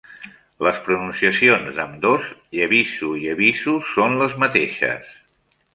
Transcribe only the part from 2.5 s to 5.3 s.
"Yebisu" i "Ebisu" són les mateixes.